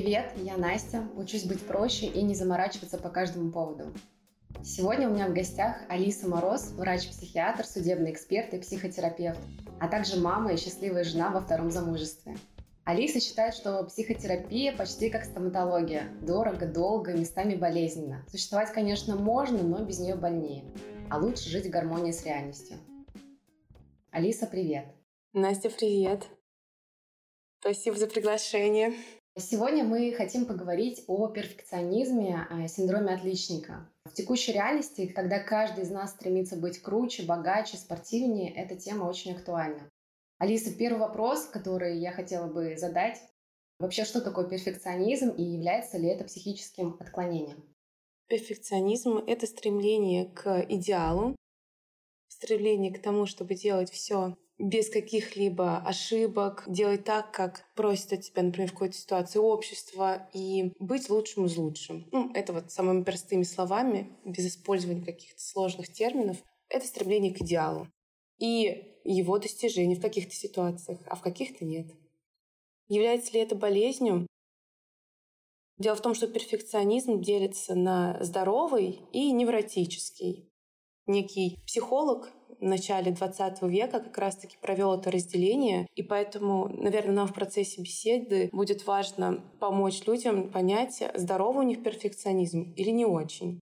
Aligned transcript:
Привет, 0.00 0.30
я 0.36 0.56
Настя. 0.56 1.08
Учусь 1.16 1.42
быть 1.42 1.60
проще 1.66 2.06
и 2.06 2.22
не 2.22 2.36
заморачиваться 2.36 2.98
по 2.98 3.08
каждому 3.08 3.50
поводу. 3.50 3.92
Сегодня 4.62 5.08
у 5.08 5.12
меня 5.12 5.26
в 5.26 5.34
гостях 5.34 5.78
Алиса 5.88 6.28
Мороз, 6.28 6.70
врач-психиатр, 6.70 7.66
судебный 7.66 8.12
эксперт 8.12 8.54
и 8.54 8.60
психотерапевт, 8.60 9.40
а 9.80 9.88
также 9.88 10.20
мама 10.20 10.52
и 10.52 10.56
счастливая 10.56 11.02
жена 11.02 11.30
во 11.30 11.40
втором 11.40 11.72
замужестве. 11.72 12.36
Алиса 12.84 13.18
считает, 13.18 13.54
что 13.54 13.82
психотерапия 13.86 14.72
почти 14.76 15.10
как 15.10 15.24
стоматология. 15.24 16.04
Дорого, 16.22 16.66
долго, 16.66 17.14
местами 17.14 17.56
болезненно. 17.56 18.24
Существовать, 18.30 18.70
конечно, 18.70 19.16
можно, 19.16 19.64
но 19.64 19.84
без 19.84 19.98
нее 19.98 20.14
больнее. 20.14 20.64
А 21.10 21.18
лучше 21.18 21.48
жить 21.48 21.66
в 21.66 21.70
гармонии 21.70 22.12
с 22.12 22.24
реальностью. 22.24 22.76
Алиса, 24.12 24.46
привет. 24.46 24.86
Настя, 25.32 25.70
привет. 25.70 26.28
Спасибо 27.58 27.96
за 27.96 28.06
приглашение. 28.06 28.94
Сегодня 29.40 29.84
мы 29.84 30.12
хотим 30.14 30.46
поговорить 30.46 31.04
о 31.06 31.28
перфекционизме, 31.28 32.44
о 32.50 32.66
синдроме 32.66 33.14
отличника. 33.14 33.88
В 34.04 34.12
текущей 34.12 34.52
реальности, 34.52 35.06
когда 35.06 35.38
каждый 35.38 35.84
из 35.84 35.90
нас 35.90 36.10
стремится 36.10 36.56
быть 36.56 36.82
круче, 36.82 37.22
богаче, 37.22 37.76
спортивнее, 37.76 38.52
эта 38.52 38.74
тема 38.74 39.04
очень 39.04 39.36
актуальна. 39.36 39.88
Алиса, 40.38 40.76
первый 40.76 40.98
вопрос, 40.98 41.44
который 41.44 41.98
я 41.98 42.10
хотела 42.10 42.48
бы 42.48 42.76
задать. 42.76 43.20
Вообще, 43.78 44.04
что 44.04 44.20
такое 44.20 44.48
перфекционизм 44.48 45.28
и 45.30 45.42
является 45.42 45.98
ли 45.98 46.08
это 46.08 46.24
психическим 46.24 46.96
отклонением? 46.98 47.62
Перфекционизм— 48.26 49.18
это 49.26 49.46
стремление 49.46 50.26
к 50.26 50.66
идеалу, 50.68 51.36
стремление 52.26 52.92
к 52.92 53.00
тому, 53.00 53.26
чтобы 53.26 53.54
делать 53.54 53.90
все 53.90 54.36
без 54.58 54.90
каких-либо 54.90 55.78
ошибок, 55.78 56.64
делать 56.66 57.04
так, 57.04 57.32
как 57.32 57.64
просит 57.74 58.12
от 58.12 58.22
тебя, 58.22 58.42
например, 58.42 58.68
в 58.68 58.72
какой-то 58.72 58.96
ситуации 58.96 59.38
общество, 59.38 60.28
и 60.34 60.72
быть 60.80 61.08
лучшим 61.08 61.46
из 61.46 61.56
лучшим. 61.56 62.08
Ну, 62.10 62.32
это 62.34 62.52
вот 62.52 62.72
самыми 62.72 63.04
простыми 63.04 63.44
словами, 63.44 64.16
без 64.24 64.46
использования 64.46 65.04
каких-то 65.04 65.40
сложных 65.40 65.92
терминов. 65.92 66.38
Это 66.68 66.86
стремление 66.86 67.32
к 67.32 67.40
идеалу. 67.40 67.88
И 68.38 68.98
его 69.04 69.38
достижение 69.38 69.96
в 69.96 70.02
каких-то 70.02 70.34
ситуациях, 70.34 71.00
а 71.06 71.14
в 71.14 71.22
каких-то 71.22 71.64
нет. 71.64 71.86
Является 72.88 73.32
ли 73.32 73.40
это 73.40 73.54
болезнью? 73.54 74.26
Дело 75.78 75.94
в 75.94 76.02
том, 76.02 76.14
что 76.14 76.26
перфекционизм 76.26 77.20
делится 77.20 77.76
на 77.76 78.18
здоровый 78.22 79.02
и 79.12 79.30
невротический. 79.30 80.50
Некий 81.06 81.58
психолог 81.66 82.32
в 82.60 82.64
начале 82.64 83.12
20 83.12 83.62
века 83.62 84.00
как 84.00 84.16
раз-таки 84.18 84.56
провел 84.60 84.94
это 84.94 85.10
разделение, 85.10 85.86
и 85.94 86.02
поэтому, 86.02 86.68
наверное, 86.68 87.14
нам 87.14 87.28
в 87.28 87.34
процессе 87.34 87.80
беседы 87.80 88.48
будет 88.52 88.86
важно 88.86 89.42
помочь 89.60 90.06
людям 90.06 90.50
понять, 90.50 91.02
здоровый 91.14 91.64
у 91.64 91.68
них 91.68 91.82
перфекционизм 91.82 92.72
или 92.76 92.90
не 92.90 93.04
очень. 93.04 93.60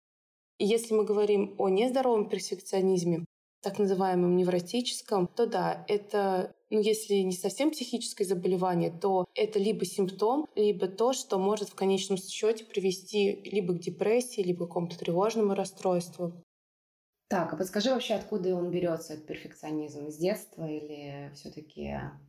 И 0.57 0.65
если 0.65 0.93
мы 0.93 1.05
говорим 1.05 1.55
о 1.57 1.69
нездоровом 1.69 2.29
перфекционизме, 2.29 3.25
так 3.61 3.77
называемом 3.79 4.35
невротическом, 4.35 5.27
то 5.27 5.45
да, 5.45 5.85
это, 5.87 6.53
ну, 6.69 6.79
если 6.81 7.15
не 7.15 7.33
совсем 7.33 7.71
психическое 7.71 8.25
заболевание, 8.25 8.91
то 8.91 9.25
это 9.35 9.59
либо 9.59 9.85
симптом, 9.85 10.47
либо 10.55 10.87
то, 10.87 11.13
что 11.13 11.37
может 11.37 11.69
в 11.69 11.75
конечном 11.75 12.17
счете 12.17 12.65
привести 12.65 13.41
либо 13.43 13.73
к 13.73 13.79
депрессии, 13.79 14.41
либо 14.41 14.65
к 14.65 14.69
какому-то 14.69 14.97
тревожному 14.97 15.53
расстройству. 15.53 16.33
Так, 17.31 17.53
а 17.53 17.55
подскажи 17.55 17.91
вообще, 17.91 18.15
откуда 18.15 18.53
он 18.53 18.71
берется, 18.71 19.13
этот 19.13 19.25
перфекционизм? 19.25 20.09
С 20.09 20.17
детства 20.17 20.67
или 20.67 21.31
все-таки, 21.33 21.83
я 21.83 22.19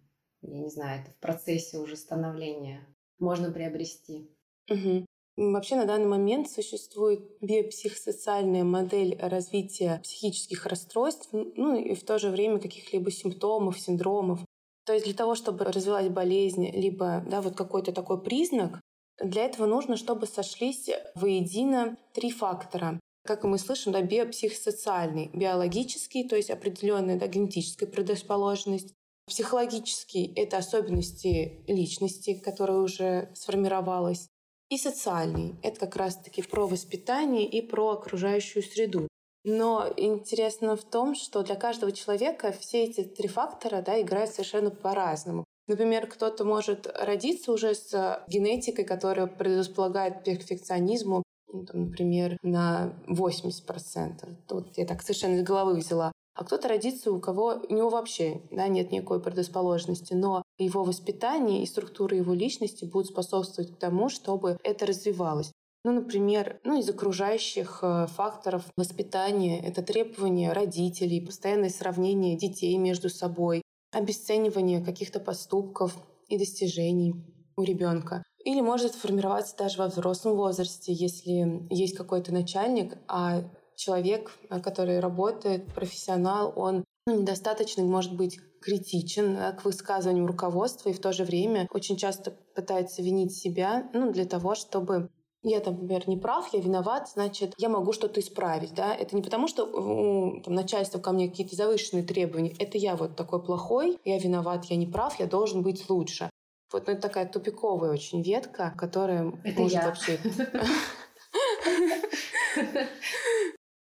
не 0.43 0.71
знаю, 0.71 1.03
это 1.03 1.11
в 1.11 1.17
процессе 1.17 1.79
уже 1.79 1.97
становления 1.97 2.87
можно 3.19 3.51
приобрести? 3.51 4.31
Угу. 4.71 5.05
Вообще 5.39 5.75
на 5.75 5.87
данный 5.87 6.07
момент 6.07 6.49
существует 6.49 7.21
биопсихосоциальная 7.41 8.63
модель 8.63 9.19
развития 9.21 9.99
психических 10.05 10.67
расстройств, 10.67 11.31
ну 11.33 11.75
и 11.75 11.97
в 11.97 12.05
то 12.05 12.21
же 12.21 12.31
время 12.31 12.61
каких-либо 12.61 13.11
симптомов, 13.11 13.81
синдромов. 13.81 14.39
То 14.87 14.93
есть 14.93 15.05
для 15.05 15.15
того, 15.15 15.35
чтобы 15.35 15.65
развилась 15.65 16.11
болезнь, 16.11 16.71
либо 16.71 17.25
да, 17.29 17.43
вот 17.43 17.57
какой-то 17.57 17.91
такой 17.91 18.23
признак, 18.23 18.81
для 19.21 19.47
этого 19.47 19.67
нужно, 19.67 19.97
чтобы 19.97 20.27
сошлись 20.27 20.89
воедино 21.17 21.97
три 22.15 22.31
фактора 22.31 23.01
как 23.25 23.45
мы 23.45 23.59
слышим, 23.59 23.93
да, 23.93 24.03
биопсихосоциальный, 24.03 25.31
биологический, 25.33 26.29
то 26.29 26.37
есть 26.37 26.51
определенная 26.51 27.19
да, 27.19 27.27
генетическая 27.27 27.87
предрасположенность, 27.87 28.95
психологический— 29.27 30.33
это 30.37 30.59
особенности 30.59 31.63
личности, 31.69 32.35
которая 32.35 32.79
уже 32.79 33.31
сформировалась, 33.35 34.29
и 34.69 34.79
социальный— 34.79 35.57
это 35.63 35.81
как 35.81 35.97
раз-таки 35.97 36.43
про 36.43 36.67
воспитание 36.67 37.47
и 37.47 37.63
про 37.63 37.91
окружающую 37.91 38.63
среду. 38.63 39.09
Но 39.45 39.93
интересно 39.97 40.77
в 40.77 40.85
том, 40.85 41.15
что 41.15 41.43
для 41.43 41.57
каждого 41.57 41.93
человека 41.93 42.53
все 42.53 42.85
эти 42.85 43.03
три 43.03 43.29
фактора 43.29 43.83
да, 43.83 44.01
играют 44.01 44.31
совершенно 44.31 44.71
по-разному. 44.71 45.45
Например, 45.67 46.07
кто-то 46.07 46.45
может 46.45 46.87
родиться 46.95 47.53
уже 47.53 47.75
с 47.75 48.25
генетикой, 48.29 48.85
которая 48.85 49.27
предрасполагает 49.27 50.25
перфекционизму, 50.25 51.23
ну, 51.53 51.65
там, 51.65 51.85
например, 51.87 52.39
на 52.43 52.95
80%. 53.09 54.37
Тут 54.49 54.79
я 54.79 54.87
так 54.87 55.03
совершенно 55.03 55.37
из 55.37 55.43
головы 55.43 55.75
взяла. 55.75 56.13
А 56.35 56.45
кто-то 56.45 56.69
родится, 56.69 57.13
у 57.13 57.21
кого 57.21 57.61
у 57.69 57.75
него 57.75 57.91
вообще 57.91 58.41
да, 58.51 58.67
нет 58.67 58.91
никакой 58.91 59.21
предрасположенности, 59.21 60.15
но 60.15 60.43
его 60.59 60.83
воспитание 60.83 61.63
и 61.63 61.67
структура 61.67 62.17
его 62.17 62.33
личности 62.33 62.87
будут 62.87 63.09
способствовать 63.09 63.79
тому, 63.79 64.09
чтобы 64.09 64.57
это 64.65 64.87
развивалось. 64.87 65.53
Ну, 65.85 65.93
например, 65.93 66.61
ну, 66.65 66.79
из 66.79 66.89
окружающих 66.89 67.81
э, 67.83 68.07
факторов 68.07 68.65
воспитания 68.77 69.61
это 69.61 69.83
требования 69.83 70.53
родителей, 70.53 71.21
постоянное 71.21 71.71
сравнение 71.71 72.39
детей 72.39 72.79
между 72.79 73.11
собой, 73.11 73.63
обесценивание 73.93 74.83
каких-то 74.83 75.19
поступков 75.21 75.99
и 76.29 76.39
достижений 76.39 77.15
у 77.57 77.63
ребенка. 77.63 78.23
Или 78.45 78.61
может 78.61 78.95
формироваться 78.95 79.57
даже 79.57 79.79
во 79.79 79.87
взрослом 79.87 80.37
возрасте, 80.37 80.93
если 80.93 81.67
есть 81.71 81.97
какой-то 81.97 82.33
начальник, 82.33 82.99
а 83.09 83.43
человек, 83.77 84.33
который 84.63 85.01
работает, 85.01 85.73
профессионал, 85.73 86.53
он 86.57 86.85
ну, 87.07 87.21
недостаточно, 87.21 87.83
может 87.83 88.17
быть, 88.17 88.39
критичен 88.61 89.35
да, 89.35 89.53
к 89.53 89.65
высказываниям 89.65 90.27
руководства 90.27 90.89
и 90.89 90.93
в 90.93 91.01
то 91.01 91.13
же 91.13 91.25
время 91.25 91.67
очень 91.73 91.97
часто 91.97 92.33
пытается 92.55 93.03
винить 93.03 93.35
себя 93.35 93.91
ну, 93.93 94.13
для 94.13 94.25
того, 94.25 94.55
чтобы 94.55 95.11
я, 95.45 95.59
там, 95.59 95.75
например, 95.75 96.09
не 96.09 96.17
прав, 96.17 96.49
я 96.53 96.61
виноват, 96.61 97.11
значит, 97.13 97.55
я 97.59 97.69
могу 97.69 97.93
что-то 97.93 98.21
исправить. 98.21 98.75
Да? 98.75 98.95
Это 98.95 99.17
не 99.17 99.23
потому, 99.23 99.49
что 99.49 99.65
у 99.65 100.41
там, 100.41 100.55
начальства 100.55 101.01
ко 101.01 101.11
мне 101.11 101.29
какие-то 101.29 101.57
завышенные 101.57 102.05
требования. 102.05 102.55
Это 102.61 102.79
я 102.79 102.95
вот 102.95 103.17
такой 103.17 103.43
плохой, 103.43 103.99
я 104.05 104.19
виноват, 104.19 104.67
я 104.67 104.77
не 104.77 104.87
прав, 104.87 105.19
я 105.19 105.27
должен 105.27 105.63
быть 105.63 105.91
лучше. 105.91 106.31
Вот 106.73 106.87
ну, 106.87 106.95
это 106.95 107.03
такая 107.03 107.27
тупиковая 107.27 107.91
очень 107.91 108.23
ветка, 108.23 108.73
которая 108.77 109.33
это 109.45 109.61
может 109.61 109.75
я. 109.75 109.87
вообще... 109.87 110.19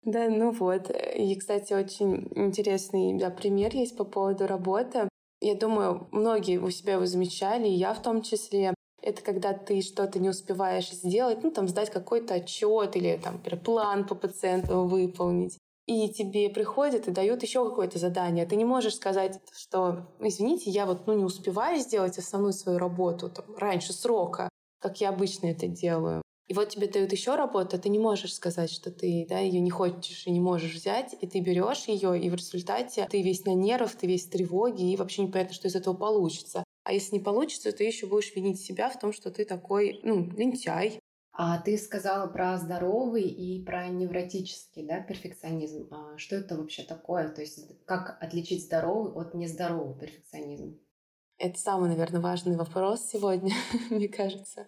Да, 0.03 0.31
ну 0.31 0.51
вот. 0.51 0.91
И, 1.15 1.37
кстати, 1.37 1.75
очень 1.75 2.27
интересный 2.35 3.19
да, 3.19 3.29
пример 3.31 3.75
есть 3.75 3.99
по 3.99 4.05
поводу 4.05 4.47
работы. 4.47 5.11
Я 5.43 5.55
думаю, 5.55 6.09
многие 6.11 6.59
у 6.59 6.71
себя 6.71 6.95
его 6.95 7.05
замечали, 7.05 7.69
и 7.69 7.75
я 7.75 7.93
в 7.93 8.01
том 8.03 8.23
числе. 8.23 8.73
Это 9.03 9.23
когда 9.23 9.53
ты 9.53 9.83
что-то 9.83 10.19
не 10.19 10.31
успеваешь 10.31 10.91
сделать, 10.91 11.43
ну, 11.43 11.51
там, 11.51 11.69
сдать 11.69 11.91
какой-то 11.91 12.35
отчет 12.35 12.97
или 12.97 13.21
там 13.23 13.43
план 13.63 14.07
по 14.07 14.15
пациенту 14.15 14.85
выполнить 14.85 15.59
и 15.91 16.09
тебе 16.09 16.49
приходят 16.49 17.09
и 17.09 17.11
дают 17.11 17.43
еще 17.43 17.69
какое-то 17.69 17.99
задание. 17.99 18.47
Ты 18.47 18.55
не 18.55 18.65
можешь 18.65 18.95
сказать, 18.95 19.41
что, 19.53 20.07
извините, 20.21 20.71
я 20.71 20.87
вот 20.87 21.09
ну, 21.09 21.15
не 21.15 21.25
успеваю 21.25 21.81
сделать 21.81 22.17
основную 22.17 22.53
свою 22.53 22.79
работу 22.79 23.29
там, 23.29 23.45
раньше 23.57 23.93
срока, 23.93 24.49
как 24.79 25.01
я 25.01 25.09
обычно 25.09 25.49
это 25.49 25.67
делаю. 25.67 26.23
И 26.47 26.55
вот 26.55 26.69
тебе 26.69 26.87
дают 26.87 27.11
еще 27.11 27.35
работу, 27.35 27.77
а 27.77 27.79
ты 27.79 27.89
не 27.89 27.99
можешь 27.99 28.35
сказать, 28.35 28.71
что 28.71 28.93
ты 28.93 29.27
да, 29.29 29.39
ее 29.41 29.61
не 29.61 29.71
хочешь 29.71 30.27
и 30.27 30.31
не 30.31 30.41
можешь 30.41 30.75
взять, 30.75 31.17
и 31.21 31.27
ты 31.27 31.41
берешь 31.41 31.87
ее, 31.87 32.21
и 32.21 32.31
в 32.31 32.35
результате 32.35 33.09
ты 33.11 33.23
весь 33.23 33.45
на 33.45 33.55
нервах, 33.55 33.97
ты 33.97 34.07
весь 34.07 34.27
в 34.27 34.31
тревоге, 34.31 34.93
и 34.93 34.97
вообще 34.97 35.23
непонятно, 35.23 35.55
что 35.55 35.67
из 35.67 35.75
этого 35.75 35.95
получится. 35.95 36.63
А 36.85 36.93
если 36.93 37.17
не 37.17 37.21
получится, 37.21 37.73
ты 37.73 37.85
еще 37.85 38.07
будешь 38.07 38.35
винить 38.35 38.61
себя 38.61 38.91
в 38.91 38.99
том, 38.99 39.13
что 39.13 39.31
ты 39.33 39.45
такой, 39.45 40.01
ну, 40.05 40.31
лентяй, 40.37 41.00
а 41.43 41.57
ты 41.57 41.79
сказала 41.79 42.27
про 42.27 42.59
здоровый 42.59 43.23
и 43.23 43.65
про 43.65 43.89
невротический 43.89 44.87
да, 44.87 45.01
перфекционизм. 45.01 45.89
А 45.91 46.19
что 46.19 46.37
это 46.37 46.55
вообще 46.55 46.83
такое? 46.83 47.31
То 47.31 47.41
есть 47.41 47.67
как 47.87 48.23
отличить 48.23 48.67
здоровый 48.67 49.11
от 49.15 49.33
нездорового 49.33 49.99
перфекционизма? 49.99 50.75
Это 51.39 51.59
самый, 51.59 51.89
наверное, 51.89 52.21
важный 52.21 52.59
вопрос 52.59 53.07
сегодня, 53.07 53.55
мне 53.91 54.07
кажется. 54.09 54.67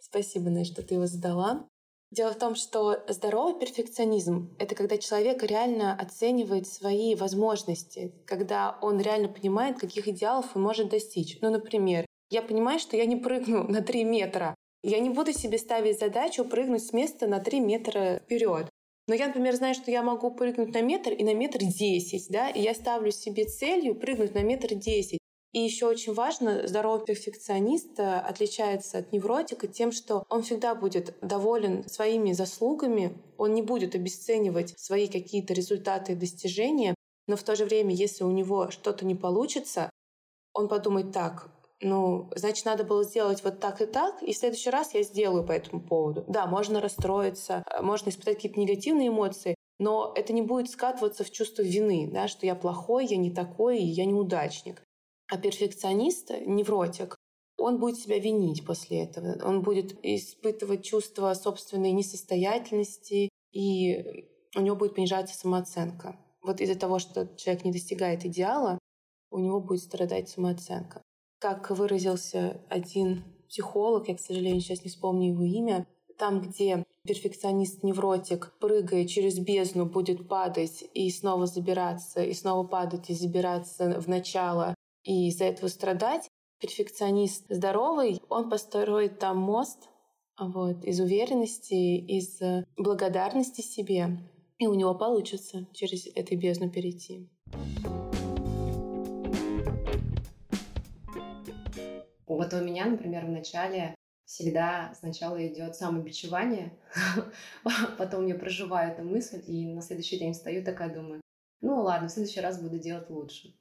Спасибо, 0.00 0.50
Настя, 0.50 0.72
что 0.74 0.82
ты 0.84 0.94
его 0.94 1.06
задала. 1.06 1.66
Дело 2.12 2.32
в 2.32 2.38
том, 2.38 2.54
что 2.54 3.02
здоровый 3.08 3.58
перфекционизм— 3.58 4.54
это 4.60 4.76
когда 4.76 4.98
человек 4.98 5.42
реально 5.42 5.98
оценивает 5.98 6.68
свои 6.68 7.16
возможности, 7.16 8.14
когда 8.28 8.78
он 8.82 9.00
реально 9.00 9.26
понимает, 9.26 9.80
каких 9.80 10.06
идеалов 10.06 10.54
он 10.54 10.62
может 10.62 10.90
достичь. 10.90 11.38
Ну, 11.40 11.50
например, 11.50 12.06
я 12.30 12.40
понимаю, 12.40 12.78
что 12.78 12.96
я 12.96 13.04
не 13.04 13.16
прыгну 13.16 13.64
на 13.68 13.82
3 13.82 14.04
метра. 14.04 14.54
Я 14.82 14.98
не 14.98 15.10
буду 15.10 15.32
себе 15.32 15.58
ставить 15.58 15.98
задачу 15.98 16.44
прыгнуть 16.44 16.84
с 16.84 16.92
места 16.92 17.26
на 17.26 17.38
3 17.38 17.60
метра 17.60 18.20
вперед. 18.24 18.68
Но 19.08 19.14
я, 19.14 19.28
например, 19.28 19.54
знаю, 19.54 19.74
что 19.74 19.90
я 19.90 20.02
могу 20.02 20.30
прыгнуть 20.30 20.72
на 20.74 20.80
метр 20.80 21.10
и 21.10 21.24
на 21.24 21.34
метр 21.34 21.58
десять, 21.58 22.28
да, 22.30 22.48
и 22.48 22.60
я 22.60 22.72
ставлю 22.74 23.10
себе 23.10 23.44
целью 23.44 23.94
прыгнуть 23.96 24.34
на 24.34 24.42
метр 24.42 24.74
десять. 24.74 25.18
И 25.52 25.58
еще 25.58 25.86
очень 25.86 26.14
важно, 26.14 26.66
здоровый 26.66 27.04
перфекционист 27.04 27.98
э, 27.98 28.20
отличается 28.20 28.98
от 28.98 29.12
невротика 29.12 29.66
тем, 29.66 29.92
что 29.92 30.24
он 30.30 30.42
всегда 30.42 30.74
будет 30.74 31.14
доволен 31.20 31.86
своими 31.88 32.32
заслугами, 32.32 33.18
он 33.36 33.52
не 33.52 33.60
будет 33.60 33.94
обесценивать 33.94 34.78
свои 34.78 35.08
какие-то 35.08 35.52
результаты 35.52 36.12
и 36.12 36.16
достижения, 36.16 36.94
но 37.26 37.36
в 37.36 37.42
то 37.42 37.54
же 37.54 37.66
время, 37.66 37.94
если 37.94 38.24
у 38.24 38.30
него 38.30 38.70
что-то 38.70 39.04
не 39.04 39.14
получится, 39.14 39.90
он 40.54 40.68
подумает 40.68 41.12
так, 41.12 41.50
ну, 41.82 42.30
значит, 42.34 42.64
надо 42.64 42.84
было 42.84 43.04
сделать 43.04 43.42
вот 43.44 43.60
так 43.60 43.80
и 43.80 43.86
так, 43.86 44.22
и 44.22 44.32
в 44.32 44.36
следующий 44.36 44.70
раз 44.70 44.94
я 44.94 45.02
сделаю 45.02 45.44
по 45.44 45.52
этому 45.52 45.80
поводу. 45.80 46.24
Да, 46.28 46.46
можно 46.46 46.80
расстроиться, 46.80 47.64
э, 47.70 47.82
можно 47.82 48.10
испытать 48.10 48.36
какие-то 48.36 48.60
негативные 48.60 49.08
эмоции, 49.08 49.56
но 49.78 50.12
это 50.14 50.32
не 50.32 50.42
будет 50.42 50.70
скатываться 50.70 51.24
в 51.24 51.30
чувство 51.30 51.62
вины, 51.62 52.08
да, 52.12 52.28
что 52.28 52.46
я 52.46 52.54
плохой, 52.54 53.06
я 53.06 53.16
не 53.16 53.30
такой, 53.30 53.80
я 53.80 54.04
неудачник. 54.04 54.82
А 55.28 55.38
перфекционист, 55.38 56.30
невротик, 56.46 57.16
он 57.56 57.78
будет 57.78 57.98
себя 57.98 58.18
винить 58.18 58.64
после 58.64 59.04
этого. 59.04 59.38
Он 59.44 59.62
будет 59.62 59.98
испытывать 60.04 60.84
чувство 60.84 61.32
собственной 61.34 61.92
несостоятельности, 61.92 63.28
и 63.52 64.26
у 64.56 64.60
него 64.60 64.76
будет 64.76 64.94
понижаться 64.94 65.38
самооценка. 65.38 66.16
Вот 66.42 66.60
из-за 66.60 66.78
того, 66.78 66.98
что 66.98 67.28
человек 67.36 67.64
не 67.64 67.72
достигает 67.72 68.24
идеала, 68.24 68.78
у 69.30 69.38
него 69.38 69.60
будет 69.60 69.80
страдать 69.80 70.28
самооценка. 70.28 71.02
Как 71.42 71.70
выразился 71.70 72.60
один 72.68 73.24
психолог, 73.48 74.06
я, 74.06 74.14
к 74.14 74.20
сожалению, 74.20 74.60
сейчас 74.60 74.84
не 74.84 74.90
вспомню 74.90 75.32
его 75.32 75.42
имя, 75.42 75.88
там, 76.16 76.40
где 76.40 76.84
перфекционист-невротик, 77.02 78.52
прыгая 78.60 79.06
через 79.06 79.40
бездну, 79.40 79.86
будет 79.86 80.28
падать 80.28 80.84
и 80.94 81.10
снова 81.10 81.46
забираться, 81.46 82.22
и 82.22 82.32
снова 82.32 82.64
падать 82.64 83.10
и 83.10 83.14
забираться 83.14 84.00
в 84.00 84.06
начало, 84.06 84.76
и 85.02 85.30
из-за 85.30 85.46
этого 85.46 85.66
страдать. 85.66 86.30
Перфекционист 86.60 87.46
здоровый, 87.48 88.20
он 88.28 88.48
построит 88.48 89.18
там 89.18 89.38
мост 89.38 89.88
вот, 90.38 90.84
из 90.84 91.00
уверенности, 91.00 91.74
из 91.74 92.38
благодарности 92.76 93.62
себе, 93.62 94.16
и 94.58 94.68
у 94.68 94.74
него 94.74 94.94
получится 94.94 95.66
через 95.72 96.06
эту 96.06 96.36
бездну 96.36 96.70
перейти. 96.70 97.28
Вот 102.42 102.52
у 102.54 102.60
меня, 102.60 102.86
например, 102.86 103.24
в 103.24 103.30
начале 103.30 103.94
всегда 104.24 104.92
сначала 104.98 105.46
идет 105.46 105.76
самобичевание, 105.76 106.76
потом 107.98 108.26
я 108.26 108.34
проживаю 108.34 108.92
эту 108.92 109.04
мысль, 109.04 109.40
и 109.46 109.64
на 109.68 109.80
следующий 109.80 110.18
день 110.18 110.32
встаю 110.32 110.64
такая 110.64 110.92
думаю, 110.92 111.20
ну 111.60 111.80
ладно, 111.82 112.08
в 112.08 112.10
следующий 112.10 112.40
раз 112.40 112.60
буду 112.60 112.80
делать 112.80 113.08
лучше. 113.10 113.54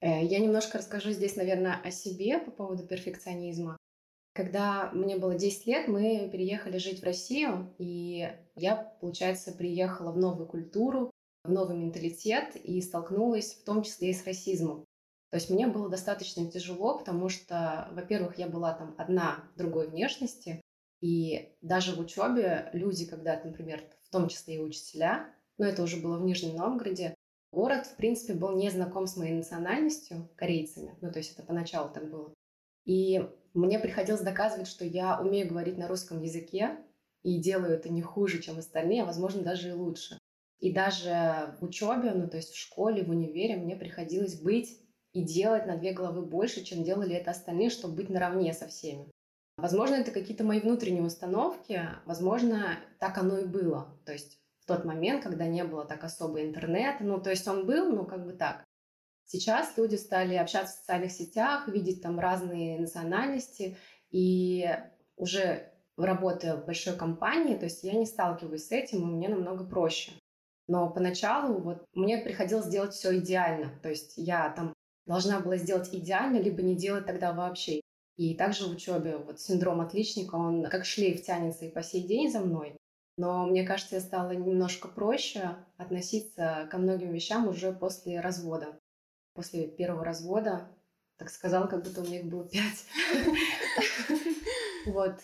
Э, 0.00 0.24
я 0.24 0.38
немножко 0.38 0.78
расскажу 0.78 1.10
здесь, 1.10 1.36
наверное, 1.36 1.78
о 1.84 1.90
себе 1.90 2.38
по 2.38 2.50
поводу 2.50 2.86
перфекционизма. 2.86 3.76
Когда 4.32 4.90
мне 4.92 5.18
было 5.18 5.34
10 5.34 5.66
лет, 5.66 5.88
мы 5.88 6.30
переехали 6.32 6.78
жить 6.78 7.00
в 7.00 7.04
Россию, 7.04 7.74
и 7.76 8.32
я, 8.54 8.76
получается, 9.02 9.52
приехала 9.52 10.10
в 10.10 10.16
новую 10.16 10.46
культуру, 10.46 11.10
в 11.44 11.52
новый 11.52 11.76
менталитет 11.76 12.56
и 12.56 12.80
столкнулась 12.80 13.52
в 13.52 13.64
том 13.64 13.82
числе 13.82 14.08
и 14.08 14.14
с 14.14 14.24
расизмом. 14.24 14.86
То 15.32 15.38
есть 15.38 15.50
мне 15.50 15.66
было 15.66 15.88
достаточно 15.88 16.48
тяжело, 16.48 16.98
потому 16.98 17.28
что, 17.28 17.88
во-первых, 17.92 18.38
я 18.38 18.46
была 18.46 18.74
там 18.74 18.94
одна 18.96 19.42
другой 19.56 19.88
внешности, 19.88 20.60
и 21.00 21.56
даже 21.60 21.96
в 21.96 21.98
учебе 21.98 22.70
люди, 22.72 23.06
когда, 23.06 23.40
например, 23.42 23.82
в 24.04 24.10
том 24.10 24.28
числе 24.28 24.56
и 24.56 24.60
учителя, 24.60 25.34
но 25.58 25.66
это 25.66 25.82
уже 25.82 25.96
было 25.96 26.16
в 26.16 26.22
Нижнем 26.22 26.54
Новгороде, 26.54 27.16
Город, 27.52 27.86
в 27.86 27.96
принципе, 27.96 28.32
был 28.32 28.56
не 28.56 28.70
знаком 28.70 29.06
с 29.06 29.16
моей 29.18 29.34
национальностью, 29.34 30.30
корейцами. 30.36 30.96
Ну, 31.02 31.12
то 31.12 31.18
есть 31.18 31.32
это 31.34 31.42
поначалу 31.42 31.92
так 31.92 32.10
было. 32.10 32.32
И 32.86 33.28
мне 33.52 33.78
приходилось 33.78 34.22
доказывать, 34.22 34.66
что 34.66 34.86
я 34.86 35.20
умею 35.20 35.48
говорить 35.48 35.76
на 35.76 35.86
русском 35.86 36.22
языке 36.22 36.78
и 37.22 37.38
делаю 37.38 37.74
это 37.74 37.90
не 37.90 38.00
хуже, 38.00 38.40
чем 38.40 38.58
остальные, 38.58 39.02
а, 39.02 39.06
возможно, 39.06 39.42
даже 39.42 39.68
и 39.68 39.72
лучше. 39.72 40.18
И 40.60 40.72
даже 40.72 41.54
в 41.60 41.64
учебе, 41.64 42.12
ну, 42.12 42.26
то 42.26 42.38
есть 42.38 42.52
в 42.52 42.58
школе, 42.58 43.04
в 43.04 43.10
универе 43.10 43.56
мне 43.56 43.76
приходилось 43.76 44.40
быть 44.40 44.80
и 45.12 45.22
делать 45.22 45.66
на 45.66 45.76
две 45.76 45.92
головы 45.92 46.22
больше, 46.22 46.64
чем 46.64 46.84
делали 46.84 47.14
это 47.14 47.30
остальные, 47.30 47.70
чтобы 47.70 47.96
быть 47.96 48.10
наравне 48.10 48.52
со 48.52 48.66
всеми. 48.66 49.10
Возможно, 49.56 49.96
это 49.96 50.10
какие-то 50.10 50.44
мои 50.44 50.60
внутренние 50.60 51.02
установки, 51.02 51.82
возможно, 52.06 52.78
так 52.98 53.18
оно 53.18 53.38
и 53.38 53.44
было. 53.44 53.98
То 54.06 54.12
есть 54.12 54.38
в 54.60 54.66
тот 54.66 54.84
момент, 54.84 55.22
когда 55.22 55.46
не 55.46 55.64
было 55.64 55.84
так 55.84 56.04
особо 56.04 56.42
интернета. 56.42 57.04
Ну, 57.04 57.20
то 57.20 57.30
есть 57.30 57.46
он 57.46 57.66
был, 57.66 57.92
но 57.92 58.04
как 58.04 58.24
бы 58.24 58.32
так. 58.32 58.64
Сейчас 59.24 59.76
люди 59.76 59.96
стали 59.96 60.34
общаться 60.34 60.74
в 60.74 60.78
социальных 60.78 61.12
сетях, 61.12 61.68
видеть 61.68 62.02
там 62.02 62.18
разные 62.18 62.78
национальности, 62.78 63.76
и 64.10 64.68
уже 65.16 65.72
работая 65.96 66.56
в 66.56 66.66
большой 66.66 66.96
компании, 66.96 67.56
то 67.56 67.64
есть 67.64 67.82
я 67.82 67.92
не 67.92 68.06
сталкиваюсь 68.06 68.66
с 68.66 68.72
этим, 68.72 69.02
и 69.02 69.14
мне 69.14 69.28
намного 69.28 69.64
проще. 69.64 70.12
Но 70.68 70.90
поначалу 70.90 71.60
вот 71.60 71.84
мне 71.94 72.18
приходилось 72.18 72.68
делать 72.68 72.94
все 72.94 73.18
идеально, 73.18 73.78
то 73.82 73.88
есть 73.88 74.14
я 74.16 74.50
там 74.50 74.72
должна 75.06 75.40
была 75.40 75.56
сделать 75.56 75.88
идеально, 75.92 76.38
либо 76.38 76.62
не 76.62 76.76
делать 76.76 77.06
тогда 77.06 77.32
вообще. 77.32 77.80
И 78.16 78.34
также 78.34 78.66
в 78.66 78.70
учебе 78.70 79.16
вот 79.16 79.40
синдром 79.40 79.80
отличника, 79.80 80.36
он 80.36 80.64
как 80.64 80.84
шлейф 80.84 81.22
тянется 81.22 81.64
и 81.64 81.70
по 81.70 81.82
сей 81.82 82.02
день 82.02 82.30
за 82.30 82.40
мной. 82.40 82.76
Но 83.16 83.46
мне 83.46 83.64
кажется, 83.64 83.96
я 83.96 84.00
стала 84.00 84.30
немножко 84.30 84.88
проще 84.88 85.56
относиться 85.76 86.68
ко 86.70 86.78
многим 86.78 87.12
вещам 87.12 87.48
уже 87.48 87.72
после 87.72 88.20
развода. 88.20 88.78
После 89.34 89.66
первого 89.66 90.04
развода, 90.04 90.68
так 91.16 91.30
сказал, 91.30 91.68
как 91.68 91.84
будто 91.84 92.02
у 92.02 92.04
меня 92.04 92.20
их 92.20 92.26
было 92.26 92.48
пять. 92.48 92.86
Вот. 94.84 95.20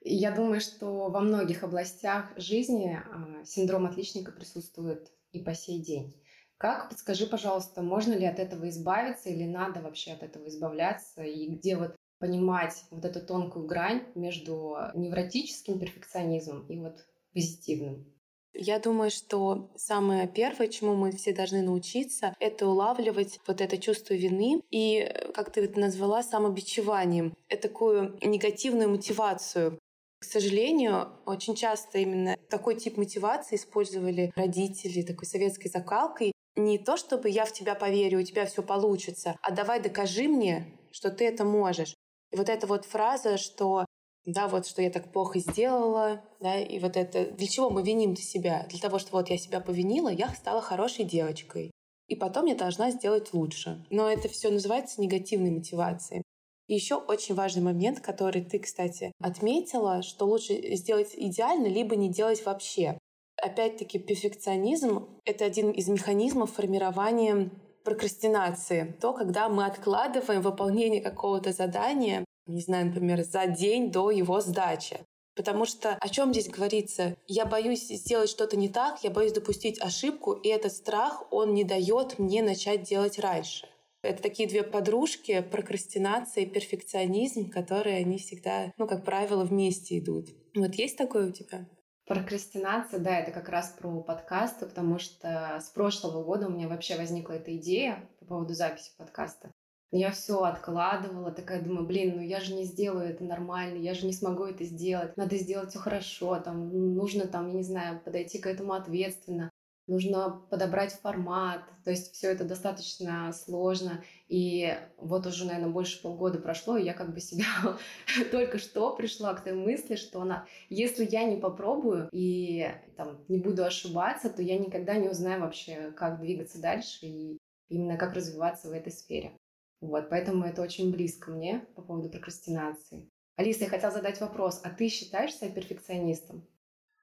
Я 0.00 0.30
думаю, 0.30 0.62
что 0.62 1.10
во 1.10 1.20
многих 1.20 1.62
областях 1.62 2.32
жизни 2.38 2.98
а, 3.04 3.44
синдром 3.44 3.84
отличника 3.84 4.32
присутствует 4.32 5.12
и 5.32 5.40
по 5.40 5.54
сей 5.54 5.78
день. 5.78 6.14
Как, 6.62 6.90
подскажи, 6.90 7.26
пожалуйста, 7.26 7.82
можно 7.82 8.12
ли 8.12 8.24
от 8.24 8.38
этого 8.38 8.68
избавиться 8.68 9.28
или 9.28 9.42
надо 9.42 9.80
вообще 9.80 10.12
от 10.12 10.22
этого 10.22 10.46
избавляться? 10.46 11.24
И 11.24 11.48
где 11.48 11.76
вот 11.76 11.96
понимать 12.20 12.84
вот 12.92 13.04
эту 13.04 13.20
тонкую 13.20 13.66
грань 13.66 14.04
между 14.14 14.76
невротическим 14.94 15.80
перфекционизмом 15.80 16.64
и 16.68 16.78
вот 16.78 17.04
позитивным. 17.34 18.06
Я 18.54 18.78
думаю, 18.78 19.10
что 19.10 19.72
самое 19.74 20.28
первое, 20.28 20.68
чему 20.68 20.94
мы 20.94 21.10
все 21.10 21.34
должны 21.34 21.62
научиться, 21.62 22.32
это 22.38 22.68
улавливать 22.68 23.40
вот 23.48 23.60
это 23.60 23.76
чувство 23.76 24.14
вины 24.14 24.62
и, 24.70 25.12
как 25.34 25.50
ты 25.50 25.64
это 25.64 25.80
назвала, 25.80 26.22
самобичеванием, 26.22 27.34
это 27.48 27.66
такую 27.66 28.16
негативную 28.22 28.88
мотивацию. 28.88 29.80
К 30.20 30.24
сожалению, 30.24 31.08
очень 31.26 31.56
часто 31.56 31.98
именно 31.98 32.36
такой 32.48 32.76
тип 32.76 32.98
мотивации 32.98 33.56
использовали 33.56 34.30
родители 34.36 35.02
такой 35.02 35.26
советской 35.26 35.68
закалкой. 35.68 36.30
Не 36.56 36.78
то, 36.78 36.96
чтобы 36.96 37.30
я 37.30 37.44
в 37.44 37.52
тебя 37.52 37.74
поверю, 37.74 38.20
у 38.20 38.22
тебя 38.22 38.46
все 38.46 38.62
получится, 38.62 39.36
а 39.42 39.50
давай 39.50 39.80
докажи 39.80 40.28
мне, 40.28 40.78
что 40.90 41.10
ты 41.10 41.26
это 41.26 41.44
можешь. 41.44 41.94
И 42.30 42.36
вот 42.36 42.48
эта 42.48 42.66
вот 42.66 42.84
фраза, 42.84 43.38
что 43.38 43.86
да, 44.24 44.46
вот 44.48 44.66
что 44.66 44.82
я 44.82 44.90
так 44.90 45.10
плохо 45.12 45.38
сделала, 45.40 46.22
да, 46.40 46.58
и 46.60 46.78
вот 46.78 46.96
это, 46.96 47.26
для 47.32 47.46
чего 47.46 47.70
мы 47.70 47.82
виним 47.82 48.14
себя? 48.16 48.66
Для 48.68 48.78
того, 48.78 48.98
что 48.98 49.12
вот 49.12 49.30
я 49.30 49.38
себя 49.38 49.60
повинила, 49.60 50.08
я 50.08 50.28
стала 50.28 50.60
хорошей 50.60 51.04
девочкой. 51.04 51.72
И 52.06 52.14
потом 52.14 52.46
я 52.46 52.54
должна 52.54 52.90
сделать 52.90 53.32
лучше. 53.32 53.84
Но 53.90 54.08
это 54.08 54.28
все 54.28 54.50
называется 54.50 55.00
негативной 55.00 55.50
мотивацией. 55.50 56.22
И 56.68 56.74
еще 56.74 56.96
очень 56.96 57.34
важный 57.34 57.62
момент, 57.62 58.00
который 58.00 58.44
ты, 58.44 58.58
кстати, 58.58 59.12
отметила, 59.20 60.02
что 60.02 60.26
лучше 60.26 60.76
сделать 60.76 61.10
идеально, 61.14 61.66
либо 61.66 61.96
не 61.96 62.08
делать 62.08 62.44
вообще. 62.44 62.98
Опять-таки, 63.42 63.98
перфекционизм— 63.98 65.08
это 65.24 65.44
один 65.44 65.72
из 65.72 65.88
механизмов 65.88 66.52
формирования 66.52 67.50
прокрастинации. 67.82 68.96
То, 69.00 69.12
когда 69.12 69.48
мы 69.48 69.66
откладываем 69.66 70.42
выполнение 70.42 71.00
какого-то 71.00 71.52
задания, 71.52 72.24
не 72.46 72.60
знаю, 72.60 72.86
например, 72.86 73.24
за 73.24 73.48
день 73.48 73.90
до 73.90 74.12
его 74.12 74.40
сдачи. 74.40 75.00
Потому 75.34 75.64
что 75.64 75.96
о 76.00 76.08
чем 76.08 76.32
здесь 76.32 76.48
говорится? 76.48 77.16
Я 77.26 77.44
боюсь 77.44 77.88
сделать 77.88 78.30
что-то 78.30 78.56
не 78.56 78.68
так, 78.68 79.02
я 79.02 79.10
боюсь 79.10 79.32
допустить 79.32 79.82
ошибку, 79.82 80.34
и 80.34 80.48
этот 80.48 80.72
страх, 80.72 81.24
он 81.32 81.52
не 81.52 81.64
дает 81.64 82.20
мне 82.20 82.44
начать 82.44 82.84
делать 82.84 83.18
раньше. 83.18 83.66
Это 84.04 84.22
такие 84.22 84.48
две 84.48 84.62
подружки, 84.62 85.40
прокрастинация 85.40 86.44
и 86.44 86.46
перфекционизм, 86.46 87.50
которые 87.50 87.96
они 87.96 88.18
всегда, 88.18 88.72
ну, 88.76 88.86
как 88.86 89.04
правило, 89.04 89.42
вместе 89.42 89.98
идут. 89.98 90.28
Вот 90.54 90.76
есть 90.76 90.96
такое 90.96 91.30
у 91.30 91.32
тебя? 91.32 91.66
Прокрастинация, 92.06 92.98
да, 92.98 93.18
это 93.18 93.30
как 93.30 93.48
раз 93.48 93.74
про 93.78 94.02
подкасты, 94.02 94.66
потому 94.66 94.98
что 94.98 95.58
с 95.60 95.70
прошлого 95.70 96.24
года 96.24 96.48
у 96.48 96.50
меня 96.50 96.68
вообще 96.68 96.96
возникла 96.96 97.34
эта 97.34 97.56
идея 97.56 98.08
по 98.18 98.26
поводу 98.26 98.54
записи 98.54 98.90
подкаста. 98.98 99.52
Я 99.92 100.10
все 100.10 100.42
откладывала, 100.42 101.30
такая 101.30 101.62
думаю, 101.62 101.86
блин, 101.86 102.16
ну 102.16 102.22
я 102.22 102.40
же 102.40 102.54
не 102.54 102.64
сделаю 102.64 103.10
это 103.10 103.22
нормально, 103.22 103.76
я 103.76 103.94
же 103.94 104.06
не 104.06 104.12
смогу 104.12 104.44
это 104.44 104.64
сделать, 104.64 105.16
надо 105.16 105.36
сделать 105.36 105.70
все 105.70 105.78
хорошо, 105.78 106.40
там 106.40 106.94
нужно 106.94 107.28
там, 107.28 107.48
я 107.48 107.54
не 107.54 107.62
знаю, 107.62 108.00
подойти 108.00 108.38
к 108.38 108.46
этому 108.46 108.72
ответственно 108.72 109.50
нужно 109.86 110.42
подобрать 110.50 110.92
формат, 110.92 111.62
то 111.84 111.90
есть 111.90 112.12
все 112.12 112.30
это 112.30 112.44
достаточно 112.44 113.32
сложно. 113.32 114.02
И 114.32 114.74
вот 114.96 115.26
уже, 115.26 115.44
наверное, 115.44 115.68
больше 115.68 116.00
полгода 116.00 116.38
прошло, 116.38 116.78
и 116.78 116.84
я 116.84 116.94
как 116.94 117.12
бы 117.12 117.20
себя 117.20 117.44
только 118.30 118.56
что 118.56 118.96
пришла 118.96 119.34
к 119.34 119.44
той 119.44 119.52
мысли, 119.52 119.94
что 119.94 120.22
она, 120.22 120.46
если 120.70 121.04
я 121.04 121.24
не 121.24 121.36
попробую 121.36 122.08
и 122.12 122.66
там 122.96 123.22
не 123.28 123.36
буду 123.36 123.62
ошибаться, 123.62 124.30
то 124.30 124.40
я 124.40 124.58
никогда 124.58 124.96
не 124.96 125.10
узнаю 125.10 125.42
вообще, 125.42 125.92
как 125.94 126.18
двигаться 126.18 126.58
дальше 126.58 127.04
и 127.04 127.38
именно 127.68 127.98
как 127.98 128.14
развиваться 128.14 128.70
в 128.70 128.72
этой 128.72 128.90
сфере. 128.90 129.36
Вот, 129.82 130.08
поэтому 130.08 130.46
это 130.46 130.62
очень 130.62 130.90
близко 130.90 131.30
мне 131.30 131.66
по 131.76 131.82
поводу 131.82 132.08
прокрастинации. 132.08 133.10
Алиса, 133.36 133.64
я 133.64 133.68
хотела 133.68 133.92
задать 133.92 134.18
вопрос. 134.22 134.62
А 134.64 134.70
ты 134.70 134.88
считаешь 134.88 135.34
себя 135.34 135.50
перфекционистом? 135.50 136.48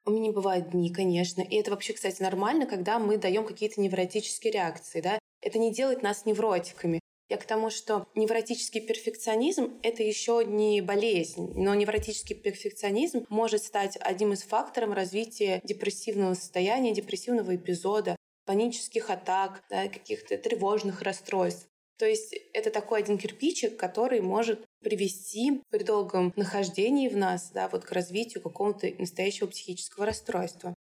У 0.03 0.09
меня 0.09 0.31
бывают 0.31 0.71
дни, 0.71 0.91
конечно. 0.91 1.41
И 1.41 1.57
это 1.57 1.69
вообще, 1.69 1.93
кстати, 1.93 2.23
нормально, 2.23 2.65
когда 2.65 2.97
мы 2.97 3.19
даем 3.19 3.45
какие-то 3.45 3.79
невротические 3.81 4.51
реакции. 4.51 5.01
Да? 5.01 5.19
Это 5.41 5.59
не 5.59 5.71
делает 5.71 6.01
нас 6.01 6.25
невротиками. 6.25 6.99
Я 7.29 7.37
к 7.37 7.45
тому, 7.45 7.69
что 7.69 8.07
невротический 8.15 8.81
перфекционизм— 8.81 9.79
это 9.83 10.01
еще 10.01 10.43
не 10.43 10.81
болезнь, 10.81 11.53
но 11.55 11.75
невротический 11.75 12.35
перфекционизм 12.35 13.27
может 13.29 13.61
стать 13.61 13.97
одним 14.01 14.33
из 14.33 14.41
факторов 14.41 14.95
развития 14.95 15.61
депрессивного 15.63 16.33
состояния, 16.33 16.91
депрессивного 16.91 17.55
эпизода, 17.55 18.15
панических 18.45 19.11
атак, 19.11 19.63
да, 19.69 19.87
каких-то 19.89 20.35
тревожных 20.39 21.03
расстройств. 21.03 21.67
То 21.99 22.07
есть 22.07 22.33
это 22.53 22.71
такой 22.71 22.99
один 22.99 23.19
кирпичик, 23.19 23.77
который 23.77 24.21
может 24.21 24.65
привести 24.81 25.61
при 25.69 25.83
долгом 25.83 26.33
нахождении 26.35 27.09
в 27.09 27.17
нас 27.17 27.51
да, 27.53 27.69
вот 27.69 27.85
к 27.85 27.91
развитию 27.91 28.41
какого-то 28.41 28.89
настоящего 28.97 29.45
психического 29.47 30.07
расстройства. 30.07 30.73